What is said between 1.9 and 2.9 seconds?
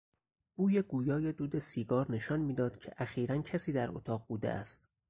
نشان میداد